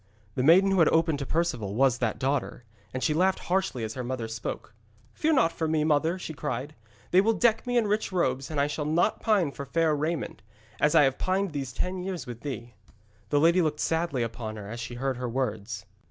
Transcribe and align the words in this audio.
The 0.33 0.41
maiden 0.41 0.71
who 0.71 0.79
had 0.79 0.87
opened 0.89 1.19
to 1.19 1.27
Perceval 1.27 1.75
was 1.75 1.99
that 1.99 2.17
daughter, 2.17 2.63
and 2.91 3.03
she 3.03 3.13
laughed 3.13 3.37
harshly 3.37 3.83
as 3.83 3.93
her 3.93 4.03
mother 4.03 4.27
spoke. 4.27 4.73
'Fear 5.13 5.33
not 5.33 5.51
for 5.51 5.67
me, 5.67 5.83
mother,' 5.83 6.17
she 6.17 6.33
cried. 6.33 6.73
'They 7.11 7.21
will 7.21 7.33
deck 7.33 7.67
me 7.67 7.77
in 7.77 7.85
rich 7.85 8.11
robes, 8.11 8.49
and 8.49 8.59
I 8.59 8.65
shall 8.65 8.85
not 8.85 9.21
pine 9.21 9.51
for 9.51 9.63
fair 9.67 9.95
raiment, 9.95 10.41
as 10.79 10.95
I 10.95 11.03
have 11.03 11.19
pined 11.19 11.51
these 11.51 11.71
ten 11.71 11.99
years 12.01 12.25
with 12.25 12.41
thee.' 12.41 12.73
The 13.29 13.39
lady 13.39 13.61
looked 13.61 13.79
sadly 13.79 14.23
upon 14.23 14.55
her 14.55 14.67
as 14.71 14.79
she 14.79 14.95
heard 14.95 15.17
her 15.17 15.29
words. 15.29 15.85